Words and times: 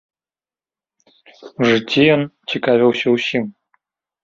У 1.51 1.61
жыцці 1.69 2.01
ён 2.15 2.21
цікавіўся 2.55 3.07
ўсім. 3.19 3.43